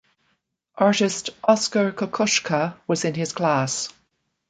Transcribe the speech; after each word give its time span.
Artist 0.79 1.29
Oskar 1.43 1.91
Kokoschka 1.91 2.73
was 2.87 3.05
in 3.05 3.13
his 3.13 3.33
class. 3.33 3.87